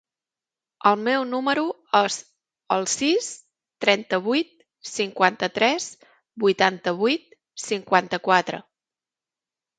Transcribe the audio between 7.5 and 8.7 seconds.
cinquanta-quatre.